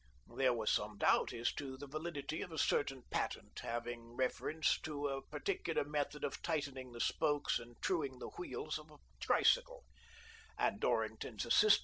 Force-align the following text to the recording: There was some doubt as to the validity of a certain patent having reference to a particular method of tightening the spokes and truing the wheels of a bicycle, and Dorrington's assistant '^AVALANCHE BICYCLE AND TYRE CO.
There 0.35 0.51
was 0.55 0.71
some 0.71 0.97
doubt 0.97 1.31
as 1.31 1.53
to 1.53 1.77
the 1.77 1.85
validity 1.85 2.41
of 2.41 2.51
a 2.51 2.57
certain 2.57 3.03
patent 3.11 3.59
having 3.59 4.15
reference 4.15 4.79
to 4.81 5.07
a 5.07 5.21
particular 5.21 5.83
method 5.83 6.23
of 6.23 6.41
tightening 6.41 6.91
the 6.91 6.99
spokes 6.99 7.59
and 7.59 7.79
truing 7.81 8.17
the 8.17 8.29
wheels 8.29 8.79
of 8.79 8.89
a 8.89 8.97
bicycle, 9.27 9.85
and 10.57 10.79
Dorrington's 10.79 11.45
assistant 11.45 11.45
'^AVALANCHE 11.45 11.51
BICYCLE 11.59 11.65
AND 11.67 11.71
TYRE 11.73 11.77
CO. 11.79 11.79